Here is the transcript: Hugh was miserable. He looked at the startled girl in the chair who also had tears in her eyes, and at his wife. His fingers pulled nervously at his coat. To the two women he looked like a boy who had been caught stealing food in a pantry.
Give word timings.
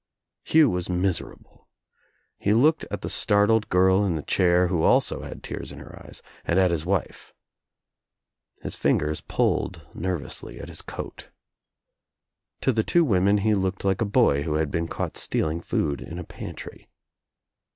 Hugh 0.43 0.67
was 0.71 0.89
miserable. 0.89 1.69
He 2.39 2.53
looked 2.55 2.87
at 2.89 3.01
the 3.01 3.07
startled 3.09 3.69
girl 3.69 4.03
in 4.03 4.15
the 4.15 4.23
chair 4.23 4.65
who 4.65 4.81
also 4.81 5.21
had 5.21 5.43
tears 5.43 5.71
in 5.71 5.77
her 5.77 5.95
eyes, 6.03 6.23
and 6.43 6.57
at 6.57 6.71
his 6.71 6.87
wife. 6.87 7.35
His 8.63 8.75
fingers 8.75 9.21
pulled 9.21 9.87
nervously 9.93 10.59
at 10.59 10.69
his 10.69 10.81
coat. 10.81 11.29
To 12.61 12.71
the 12.73 12.83
two 12.83 13.05
women 13.05 13.37
he 13.37 13.53
looked 13.53 13.85
like 13.85 14.01
a 14.01 14.05
boy 14.05 14.41
who 14.41 14.55
had 14.55 14.71
been 14.71 14.87
caught 14.87 15.17
stealing 15.17 15.61
food 15.61 16.01
in 16.01 16.17
a 16.17 16.23
pantry. 16.23 16.89